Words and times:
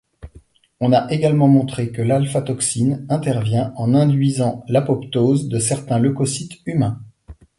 On 0.79 0.93
a 0.93 1.11
également 1.11 1.47
montré 1.47 1.91
que 1.91 2.01
l'α-toxine 2.01 3.05
intervient 3.07 3.71
en 3.77 3.93
induisant 3.93 4.63
l'apoptose 4.67 5.47
de 5.47 5.59
certains 5.59 5.99
leucocytes 5.99 6.57
humains. 6.65 6.99